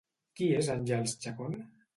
Qui 0.39 0.47
és 0.61 0.71
Àngels 0.77 1.15
Chacón? 1.27 1.59